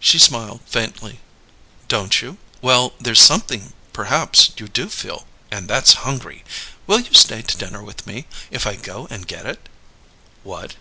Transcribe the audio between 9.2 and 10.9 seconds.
get it?" "What?"